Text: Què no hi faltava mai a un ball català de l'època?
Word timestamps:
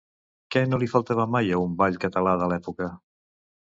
Què 0.53 0.61
no 0.69 0.77
hi 0.85 0.87
faltava 0.93 1.27
mai 1.35 1.53
a 1.57 1.61
un 1.67 1.75
ball 1.83 1.99
català 2.07 2.33
de 2.43 2.49
l'època? 2.53 2.93